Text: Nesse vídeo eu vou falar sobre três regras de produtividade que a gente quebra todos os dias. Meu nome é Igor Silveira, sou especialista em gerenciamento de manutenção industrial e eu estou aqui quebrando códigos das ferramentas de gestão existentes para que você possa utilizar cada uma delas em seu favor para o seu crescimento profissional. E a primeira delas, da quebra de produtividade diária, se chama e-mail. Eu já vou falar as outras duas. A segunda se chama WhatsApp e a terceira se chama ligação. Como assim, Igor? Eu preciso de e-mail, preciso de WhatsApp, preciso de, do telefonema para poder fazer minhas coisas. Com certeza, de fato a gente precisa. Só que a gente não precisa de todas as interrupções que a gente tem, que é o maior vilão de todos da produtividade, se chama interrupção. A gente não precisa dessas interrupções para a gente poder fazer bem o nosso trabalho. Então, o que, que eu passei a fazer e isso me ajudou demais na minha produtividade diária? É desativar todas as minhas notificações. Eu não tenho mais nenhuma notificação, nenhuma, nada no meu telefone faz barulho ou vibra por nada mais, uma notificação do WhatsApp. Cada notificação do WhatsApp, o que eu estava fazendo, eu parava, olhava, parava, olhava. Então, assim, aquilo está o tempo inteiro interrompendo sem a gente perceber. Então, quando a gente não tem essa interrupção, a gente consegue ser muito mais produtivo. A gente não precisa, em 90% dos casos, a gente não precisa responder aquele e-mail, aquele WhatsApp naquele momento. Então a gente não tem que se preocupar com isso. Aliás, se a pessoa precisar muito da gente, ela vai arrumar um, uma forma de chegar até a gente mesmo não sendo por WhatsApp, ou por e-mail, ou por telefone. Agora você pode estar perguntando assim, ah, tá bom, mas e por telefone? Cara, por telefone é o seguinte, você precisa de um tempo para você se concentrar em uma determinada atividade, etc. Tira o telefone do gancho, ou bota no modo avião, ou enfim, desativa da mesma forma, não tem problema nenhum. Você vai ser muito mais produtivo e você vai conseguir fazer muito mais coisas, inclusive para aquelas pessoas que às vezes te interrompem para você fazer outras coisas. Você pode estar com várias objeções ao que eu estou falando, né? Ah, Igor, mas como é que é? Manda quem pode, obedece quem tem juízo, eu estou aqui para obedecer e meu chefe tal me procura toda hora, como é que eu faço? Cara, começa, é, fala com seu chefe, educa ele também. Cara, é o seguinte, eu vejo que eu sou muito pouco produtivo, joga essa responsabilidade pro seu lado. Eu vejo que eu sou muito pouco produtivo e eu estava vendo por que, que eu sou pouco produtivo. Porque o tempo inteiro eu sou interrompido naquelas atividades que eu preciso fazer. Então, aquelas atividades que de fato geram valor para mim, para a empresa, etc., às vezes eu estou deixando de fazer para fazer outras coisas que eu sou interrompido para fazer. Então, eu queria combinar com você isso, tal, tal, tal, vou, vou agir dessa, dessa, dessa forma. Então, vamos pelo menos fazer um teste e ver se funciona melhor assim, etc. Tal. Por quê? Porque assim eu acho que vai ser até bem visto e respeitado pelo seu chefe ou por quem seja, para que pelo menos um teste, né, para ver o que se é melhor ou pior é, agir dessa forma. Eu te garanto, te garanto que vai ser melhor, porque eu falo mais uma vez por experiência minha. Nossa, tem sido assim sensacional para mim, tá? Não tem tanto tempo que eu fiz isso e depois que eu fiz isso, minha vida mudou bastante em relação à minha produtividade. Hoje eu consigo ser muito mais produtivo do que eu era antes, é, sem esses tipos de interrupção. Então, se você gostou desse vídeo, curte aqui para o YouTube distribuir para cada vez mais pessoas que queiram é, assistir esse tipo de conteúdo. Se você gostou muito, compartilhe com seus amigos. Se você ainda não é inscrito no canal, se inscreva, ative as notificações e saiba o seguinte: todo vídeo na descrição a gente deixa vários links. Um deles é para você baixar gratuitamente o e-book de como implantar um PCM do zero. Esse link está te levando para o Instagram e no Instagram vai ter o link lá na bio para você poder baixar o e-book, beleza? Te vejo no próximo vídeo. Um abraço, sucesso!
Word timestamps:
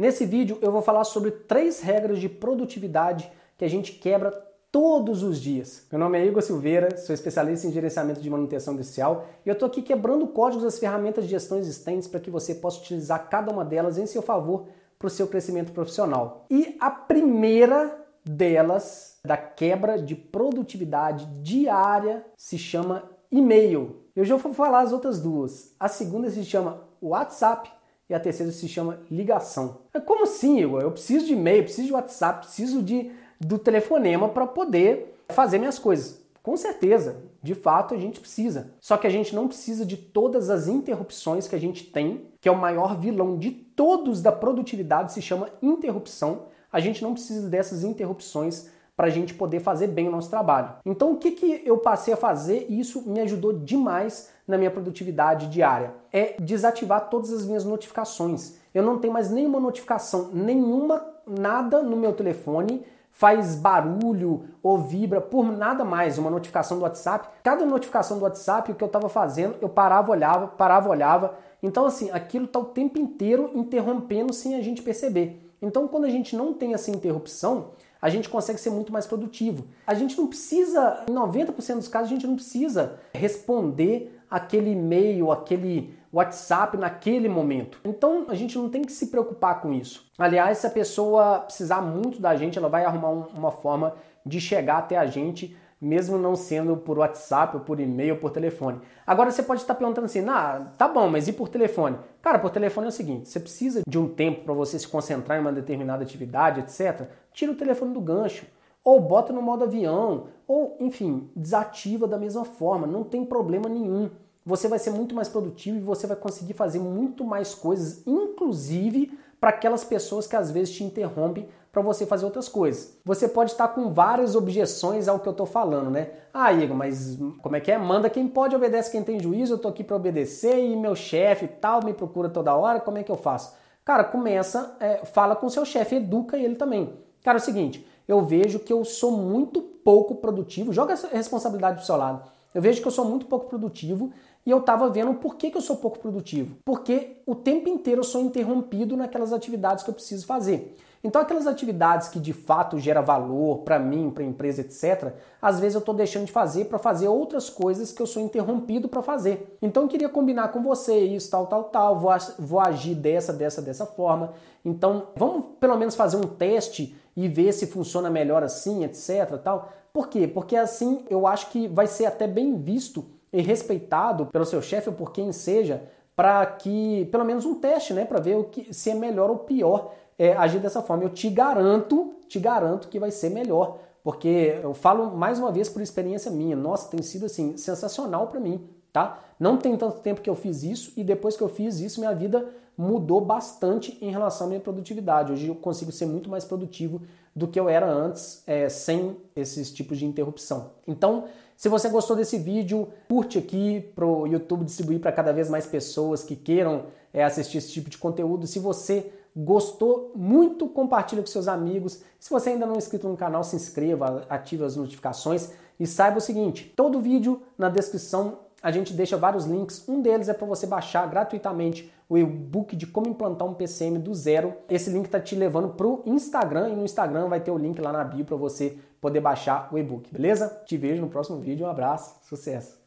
Nesse 0.00 0.24
vídeo 0.24 0.56
eu 0.62 0.72
vou 0.72 0.80
falar 0.80 1.04
sobre 1.04 1.30
três 1.30 1.82
regras 1.82 2.18
de 2.18 2.26
produtividade 2.26 3.30
que 3.58 3.66
a 3.66 3.68
gente 3.68 3.92
quebra 3.92 4.30
todos 4.72 5.22
os 5.22 5.38
dias. 5.38 5.86
Meu 5.92 6.00
nome 6.00 6.18
é 6.18 6.24
Igor 6.24 6.40
Silveira, 6.40 6.96
sou 6.96 7.12
especialista 7.12 7.66
em 7.66 7.70
gerenciamento 7.70 8.18
de 8.18 8.30
manutenção 8.30 8.72
industrial 8.72 9.26
e 9.44 9.50
eu 9.50 9.52
estou 9.52 9.68
aqui 9.68 9.82
quebrando 9.82 10.26
códigos 10.28 10.64
das 10.64 10.78
ferramentas 10.78 11.24
de 11.24 11.30
gestão 11.32 11.58
existentes 11.58 12.08
para 12.08 12.18
que 12.18 12.30
você 12.30 12.54
possa 12.54 12.80
utilizar 12.80 13.28
cada 13.28 13.52
uma 13.52 13.62
delas 13.62 13.98
em 13.98 14.06
seu 14.06 14.22
favor 14.22 14.68
para 14.98 15.06
o 15.06 15.10
seu 15.10 15.26
crescimento 15.26 15.70
profissional. 15.70 16.46
E 16.48 16.78
a 16.80 16.90
primeira 16.90 18.02
delas, 18.24 19.18
da 19.22 19.36
quebra 19.36 19.98
de 19.98 20.14
produtividade 20.14 21.26
diária, 21.42 22.24
se 22.38 22.56
chama 22.56 23.04
e-mail. 23.30 24.06
Eu 24.16 24.24
já 24.24 24.34
vou 24.36 24.54
falar 24.54 24.80
as 24.80 24.94
outras 24.94 25.20
duas. 25.20 25.74
A 25.78 25.88
segunda 25.88 26.30
se 26.30 26.42
chama 26.42 26.88
WhatsApp 27.02 27.70
e 28.10 28.14
a 28.14 28.18
terceira 28.18 28.50
se 28.50 28.68
chama 28.68 28.98
ligação. 29.08 29.78
Como 30.04 30.24
assim, 30.24 30.58
Igor? 30.58 30.82
Eu 30.82 30.90
preciso 30.90 31.26
de 31.26 31.32
e-mail, 31.32 31.62
preciso 31.62 31.86
de 31.86 31.92
WhatsApp, 31.92 32.44
preciso 32.44 32.82
de, 32.82 33.12
do 33.40 33.56
telefonema 33.56 34.28
para 34.28 34.48
poder 34.48 35.16
fazer 35.28 35.58
minhas 35.58 35.78
coisas. 35.78 36.20
Com 36.42 36.56
certeza, 36.56 37.22
de 37.40 37.54
fato 37.54 37.94
a 37.94 37.96
gente 37.96 38.18
precisa. 38.18 38.72
Só 38.80 38.96
que 38.96 39.06
a 39.06 39.10
gente 39.10 39.32
não 39.32 39.46
precisa 39.46 39.86
de 39.86 39.96
todas 39.96 40.50
as 40.50 40.66
interrupções 40.66 41.46
que 41.46 41.54
a 41.54 41.60
gente 41.60 41.84
tem, 41.84 42.26
que 42.40 42.48
é 42.48 42.52
o 42.52 42.58
maior 42.58 42.98
vilão 42.98 43.38
de 43.38 43.52
todos 43.52 44.20
da 44.20 44.32
produtividade, 44.32 45.12
se 45.12 45.22
chama 45.22 45.50
interrupção. 45.62 46.46
A 46.72 46.80
gente 46.80 47.02
não 47.02 47.12
precisa 47.12 47.48
dessas 47.48 47.84
interrupções 47.84 48.68
para 48.96 49.06
a 49.06 49.10
gente 49.10 49.32
poder 49.32 49.60
fazer 49.60 49.86
bem 49.86 50.08
o 50.08 50.10
nosso 50.10 50.28
trabalho. 50.28 50.74
Então, 50.84 51.12
o 51.12 51.16
que, 51.16 51.30
que 51.30 51.62
eu 51.64 51.78
passei 51.78 52.12
a 52.12 52.18
fazer 52.18 52.66
e 52.68 52.80
isso 52.80 53.08
me 53.08 53.20
ajudou 53.20 53.52
demais 53.52 54.30
na 54.50 54.58
minha 54.58 54.70
produtividade 54.70 55.48
diária? 55.48 55.94
É 56.12 56.36
desativar 56.38 57.08
todas 57.08 57.32
as 57.32 57.46
minhas 57.46 57.64
notificações. 57.64 58.56
Eu 58.74 58.82
não 58.82 58.98
tenho 58.98 59.12
mais 59.12 59.30
nenhuma 59.30 59.58
notificação, 59.58 60.30
nenhuma, 60.32 61.04
nada 61.26 61.82
no 61.82 61.96
meu 61.96 62.12
telefone 62.12 62.84
faz 63.12 63.54
barulho 63.54 64.44
ou 64.62 64.78
vibra 64.78 65.20
por 65.20 65.44
nada 65.44 65.84
mais, 65.84 66.16
uma 66.16 66.30
notificação 66.30 66.78
do 66.78 66.84
WhatsApp. 66.84 67.28
Cada 67.42 67.66
notificação 67.66 68.18
do 68.18 68.24
WhatsApp, 68.24 68.72
o 68.72 68.74
que 68.74 68.82
eu 68.82 68.86
estava 68.86 69.08
fazendo, 69.08 69.56
eu 69.60 69.68
parava, 69.68 70.10
olhava, 70.10 70.46
parava, 70.46 70.88
olhava. 70.88 71.34
Então, 71.62 71.84
assim, 71.84 72.10
aquilo 72.10 72.46
está 72.46 72.58
o 72.58 72.64
tempo 72.64 72.98
inteiro 72.98 73.50
interrompendo 73.54 74.32
sem 74.32 74.54
a 74.54 74.62
gente 74.62 74.80
perceber. 74.80 75.52
Então, 75.60 75.86
quando 75.86 76.06
a 76.06 76.08
gente 76.08 76.34
não 76.34 76.54
tem 76.54 76.72
essa 76.72 76.90
interrupção, 76.90 77.72
a 78.00 78.08
gente 78.08 78.28
consegue 78.28 78.58
ser 78.58 78.70
muito 78.70 78.92
mais 78.92 79.06
produtivo. 79.06 79.66
A 79.86 79.92
gente 79.92 80.16
não 80.16 80.26
precisa, 80.26 81.04
em 81.06 81.12
90% 81.12 81.74
dos 81.74 81.88
casos, 81.88 82.10
a 82.10 82.14
gente 82.14 82.26
não 82.26 82.36
precisa 82.36 82.98
responder 83.12 84.18
aquele 84.30 84.70
e-mail, 84.70 85.32
aquele 85.32 85.98
WhatsApp 86.12 86.76
naquele 86.76 87.28
momento. 87.28 87.80
Então 87.84 88.26
a 88.28 88.34
gente 88.34 88.56
não 88.56 88.68
tem 88.68 88.82
que 88.82 88.92
se 88.92 89.08
preocupar 89.08 89.60
com 89.60 89.72
isso. 89.72 90.10
Aliás, 90.18 90.58
se 90.58 90.66
a 90.66 90.70
pessoa 90.70 91.40
precisar 91.40 91.80
muito 91.80 92.20
da 92.20 92.36
gente, 92.36 92.58
ela 92.58 92.68
vai 92.68 92.84
arrumar 92.84 93.10
um, 93.10 93.22
uma 93.34 93.50
forma 93.50 93.94
de 94.24 94.40
chegar 94.40 94.78
até 94.78 94.96
a 94.96 95.06
gente 95.06 95.56
mesmo 95.80 96.18
não 96.18 96.36
sendo 96.36 96.76
por 96.76 96.98
WhatsApp, 96.98 97.56
ou 97.56 97.62
por 97.62 97.80
e-mail, 97.80 98.14
ou 98.14 98.20
por 98.20 98.30
telefone. 98.30 98.80
Agora 99.06 99.30
você 99.30 99.42
pode 99.42 99.62
estar 99.62 99.74
perguntando 99.74 100.04
assim, 100.04 100.22
ah, 100.28 100.72
tá 100.76 100.86
bom, 100.86 101.08
mas 101.08 101.26
e 101.26 101.32
por 101.32 101.48
telefone? 101.48 101.96
Cara, 102.20 102.38
por 102.38 102.50
telefone 102.50 102.86
é 102.86 102.90
o 102.90 102.92
seguinte, 102.92 103.28
você 103.28 103.40
precisa 103.40 103.80
de 103.88 103.98
um 103.98 104.06
tempo 104.06 104.44
para 104.44 104.52
você 104.52 104.78
se 104.78 104.86
concentrar 104.86 105.38
em 105.38 105.40
uma 105.40 105.52
determinada 105.52 106.02
atividade, 106.02 106.60
etc. 106.60 107.08
Tira 107.32 107.52
o 107.52 107.56
telefone 107.56 107.94
do 107.94 108.00
gancho, 108.00 108.44
ou 108.84 109.00
bota 109.00 109.32
no 109.32 109.42
modo 109.42 109.64
avião, 109.64 110.28
ou 110.46 110.76
enfim, 110.80 111.30
desativa 111.36 112.06
da 112.06 112.18
mesma 112.18 112.44
forma, 112.44 112.86
não 112.86 113.04
tem 113.04 113.24
problema 113.24 113.68
nenhum. 113.68 114.10
Você 114.44 114.68
vai 114.68 114.78
ser 114.78 114.90
muito 114.90 115.14
mais 115.14 115.28
produtivo 115.28 115.76
e 115.76 115.82
você 115.82 116.06
vai 116.06 116.16
conseguir 116.16 116.54
fazer 116.54 116.78
muito 116.78 117.24
mais 117.24 117.54
coisas, 117.54 118.02
inclusive 118.06 119.18
para 119.40 119.50
aquelas 119.50 119.84
pessoas 119.84 120.26
que 120.26 120.36
às 120.36 120.50
vezes 120.50 120.74
te 120.74 120.84
interrompem 120.84 121.48
para 121.72 121.82
você 121.82 122.04
fazer 122.04 122.24
outras 122.24 122.48
coisas. 122.48 122.98
Você 123.04 123.28
pode 123.28 123.52
estar 123.52 123.68
com 123.68 123.90
várias 123.90 124.34
objeções 124.34 125.08
ao 125.08 125.20
que 125.20 125.28
eu 125.28 125.32
estou 125.32 125.46
falando, 125.46 125.90
né? 125.90 126.10
Ah, 126.34 126.52
Igor, 126.52 126.76
mas 126.76 127.16
como 127.40 127.56
é 127.56 127.60
que 127.60 127.70
é? 127.70 127.78
Manda 127.78 128.10
quem 128.10 128.26
pode, 128.26 128.56
obedece 128.56 128.90
quem 128.90 129.02
tem 129.02 129.20
juízo, 129.20 129.52
eu 129.52 129.56
estou 129.56 129.70
aqui 129.70 129.84
para 129.84 129.96
obedecer 129.96 130.58
e 130.58 130.74
meu 130.74 130.96
chefe 130.96 131.46
tal 131.46 131.84
me 131.84 131.94
procura 131.94 132.28
toda 132.28 132.54
hora, 132.54 132.80
como 132.80 132.98
é 132.98 133.02
que 133.02 133.12
eu 133.12 133.16
faço? 133.16 133.54
Cara, 133.84 134.04
começa, 134.04 134.76
é, 134.80 135.04
fala 135.04 135.36
com 135.36 135.48
seu 135.48 135.64
chefe, 135.64 135.96
educa 135.96 136.36
ele 136.36 136.56
também. 136.56 136.92
Cara, 137.22 137.38
é 137.38 137.40
o 137.40 137.44
seguinte, 137.44 137.86
eu 138.12 138.22
vejo 138.22 138.58
que 138.58 138.72
eu 138.72 138.84
sou 138.84 139.12
muito 139.12 139.60
pouco 139.60 140.16
produtivo, 140.16 140.72
joga 140.72 140.92
essa 140.92 141.08
responsabilidade 141.08 141.76
pro 141.76 141.86
seu 141.86 141.96
lado. 141.96 142.22
Eu 142.54 142.60
vejo 142.60 142.80
que 142.80 142.88
eu 142.88 142.92
sou 142.92 143.04
muito 143.04 143.26
pouco 143.26 143.46
produtivo 143.46 144.12
e 144.44 144.50
eu 144.50 144.58
estava 144.58 144.88
vendo 144.88 145.14
por 145.14 145.36
que, 145.36 145.50
que 145.50 145.56
eu 145.56 145.62
sou 145.62 145.76
pouco 145.76 145.98
produtivo. 145.98 146.56
Porque 146.64 147.18
o 147.26 147.34
tempo 147.34 147.68
inteiro 147.68 148.00
eu 148.00 148.04
sou 148.04 148.20
interrompido 148.20 148.96
naquelas 148.96 149.32
atividades 149.32 149.84
que 149.84 149.90
eu 149.90 149.94
preciso 149.94 150.26
fazer. 150.26 150.76
Então, 151.02 151.22
aquelas 151.22 151.46
atividades 151.46 152.08
que 152.08 152.20
de 152.20 152.34
fato 152.34 152.78
geram 152.78 153.02
valor 153.02 153.60
para 153.60 153.78
mim, 153.78 154.10
para 154.10 154.22
a 154.22 154.26
empresa, 154.26 154.60
etc., 154.60 155.14
às 155.40 155.58
vezes 155.58 155.74
eu 155.74 155.78
estou 155.78 155.94
deixando 155.94 156.26
de 156.26 156.32
fazer 156.32 156.66
para 156.66 156.78
fazer 156.78 157.08
outras 157.08 157.48
coisas 157.48 157.90
que 157.90 158.02
eu 158.02 158.06
sou 158.06 158.22
interrompido 158.22 158.86
para 158.86 159.00
fazer. 159.00 159.56
Então, 159.62 159.84
eu 159.84 159.88
queria 159.88 160.10
combinar 160.10 160.48
com 160.48 160.62
você 160.62 160.98
isso, 160.98 161.30
tal, 161.30 161.46
tal, 161.46 161.64
tal, 161.64 161.98
vou, 161.98 162.12
vou 162.38 162.60
agir 162.60 162.94
dessa, 162.94 163.32
dessa, 163.32 163.62
dessa 163.62 163.86
forma. 163.86 164.34
Então, 164.62 165.08
vamos 165.16 165.46
pelo 165.58 165.76
menos 165.78 165.96
fazer 165.96 166.18
um 166.18 166.28
teste 166.28 166.94
e 167.16 167.28
ver 167.28 167.52
se 167.52 167.66
funciona 167.66 168.10
melhor 168.10 168.42
assim, 168.42 168.84
etc. 168.84 169.38
Tal. 169.42 169.72
Por 169.92 170.08
quê? 170.08 170.28
Porque 170.28 170.54
assim 170.54 171.04
eu 171.08 171.26
acho 171.26 171.50
que 171.50 171.66
vai 171.66 171.86
ser 171.86 172.06
até 172.06 172.26
bem 172.26 172.56
visto 172.60 173.04
e 173.32 173.40
respeitado 173.40 174.26
pelo 174.26 174.44
seu 174.44 174.60
chefe 174.60 174.88
ou 174.88 174.94
por 174.94 175.12
quem 175.12 175.32
seja, 175.32 175.82
para 176.16 176.44
que 176.44 177.06
pelo 177.06 177.24
menos 177.24 177.44
um 177.44 177.54
teste, 177.54 177.94
né, 177.94 178.04
para 178.04 178.20
ver 178.20 178.36
o 178.36 178.44
que 178.44 178.74
se 178.74 178.90
é 178.90 178.94
melhor 178.94 179.30
ou 179.30 179.38
pior 179.38 179.92
é, 180.18 180.34
agir 180.34 180.60
dessa 180.60 180.82
forma. 180.82 181.04
Eu 181.04 181.10
te 181.10 181.30
garanto, 181.30 182.14
te 182.28 182.38
garanto 182.38 182.88
que 182.88 182.98
vai 182.98 183.10
ser 183.10 183.30
melhor, 183.30 183.78
porque 184.02 184.58
eu 184.62 184.74
falo 184.74 185.16
mais 185.16 185.38
uma 185.38 185.50
vez 185.50 185.68
por 185.68 185.80
experiência 185.80 186.30
minha. 186.30 186.56
Nossa, 186.56 186.90
tem 186.90 187.00
sido 187.02 187.26
assim 187.26 187.56
sensacional 187.56 188.26
para 188.26 188.40
mim, 188.40 188.68
tá? 188.92 189.18
Não 189.38 189.56
tem 189.56 189.76
tanto 189.76 190.00
tempo 190.00 190.20
que 190.20 190.28
eu 190.28 190.34
fiz 190.34 190.62
isso 190.62 190.92
e 190.96 191.02
depois 191.02 191.36
que 191.36 191.42
eu 191.42 191.48
fiz 191.48 191.80
isso, 191.80 192.00
minha 192.00 192.14
vida 192.14 192.46
mudou 192.80 193.20
bastante 193.20 193.98
em 194.00 194.10
relação 194.10 194.46
à 194.46 194.48
minha 194.48 194.60
produtividade. 194.60 195.30
Hoje 195.30 195.46
eu 195.46 195.54
consigo 195.54 195.92
ser 195.92 196.06
muito 196.06 196.30
mais 196.30 196.46
produtivo 196.46 197.02
do 197.36 197.46
que 197.46 197.60
eu 197.60 197.68
era 197.68 197.86
antes, 197.86 198.42
é, 198.46 198.70
sem 198.70 199.18
esses 199.36 199.70
tipos 199.70 199.98
de 199.98 200.06
interrupção. 200.06 200.70
Então, 200.88 201.24
se 201.58 201.68
você 201.68 201.90
gostou 201.90 202.16
desse 202.16 202.38
vídeo, 202.38 202.88
curte 203.06 203.36
aqui 203.36 203.92
para 203.94 204.06
o 204.06 204.26
YouTube 204.26 204.64
distribuir 204.64 204.98
para 204.98 205.12
cada 205.12 205.30
vez 205.30 205.50
mais 205.50 205.66
pessoas 205.66 206.22
que 206.22 206.34
queiram 206.34 206.86
é, 207.12 207.22
assistir 207.22 207.58
esse 207.58 207.70
tipo 207.70 207.90
de 207.90 207.98
conteúdo. 207.98 208.46
Se 208.46 208.58
você 208.58 209.12
gostou 209.36 210.12
muito, 210.16 210.66
compartilhe 210.66 211.20
com 211.20 211.28
seus 211.28 211.48
amigos. 211.48 212.00
Se 212.18 212.30
você 212.30 212.50
ainda 212.50 212.64
não 212.64 212.76
é 212.76 212.78
inscrito 212.78 213.06
no 213.06 213.16
canal, 213.16 213.44
se 213.44 213.56
inscreva, 213.56 214.24
ative 214.26 214.64
as 214.64 214.74
notificações 214.74 215.50
e 215.78 215.86
saiba 215.86 216.16
o 216.16 216.20
seguinte: 216.20 216.72
todo 216.74 216.98
vídeo 216.98 217.42
na 217.58 217.68
descrição 217.68 218.38
a 218.62 218.70
gente 218.70 218.92
deixa 218.92 219.16
vários 219.16 219.44
links. 219.46 219.88
Um 219.88 220.00
deles 220.00 220.28
é 220.28 220.34
para 220.34 220.46
você 220.46 220.66
baixar 220.66 221.08
gratuitamente 221.08 221.92
o 222.08 222.18
e-book 222.18 222.74
de 222.74 222.86
como 222.86 223.08
implantar 223.08 223.46
um 223.46 223.54
PCM 223.54 223.98
do 223.98 224.14
zero. 224.14 224.54
Esse 224.68 224.90
link 224.90 225.06
está 225.06 225.20
te 225.20 225.34
levando 225.34 225.70
para 225.70 225.86
o 225.86 226.02
Instagram 226.04 226.70
e 226.70 226.76
no 226.76 226.84
Instagram 226.84 227.28
vai 227.28 227.40
ter 227.40 227.50
o 227.50 227.58
link 227.58 227.80
lá 227.80 227.92
na 227.92 228.04
bio 228.04 228.24
para 228.24 228.36
você 228.36 228.76
poder 229.00 229.20
baixar 229.20 229.68
o 229.72 229.78
e-book, 229.78 230.12
beleza? 230.12 230.62
Te 230.66 230.76
vejo 230.76 231.00
no 231.00 231.08
próximo 231.08 231.38
vídeo. 231.38 231.66
Um 231.66 231.70
abraço, 231.70 232.16
sucesso! 232.22 232.79